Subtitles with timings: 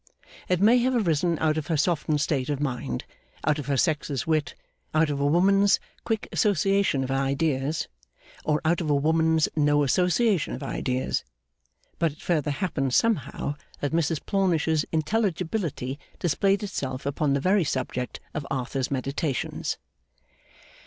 [0.49, 3.05] It may have arisen out of her softened state of mind,
[3.45, 4.55] out of her sex's wit,
[4.95, 7.87] out of a woman's quick association of ideas,
[8.43, 11.23] or out of a woman's no association of ideas,
[11.99, 18.19] but it further happened somehow that Mrs Plornish's intelligibility displayed itself upon the very subject
[18.33, 19.77] of Arthur's meditations.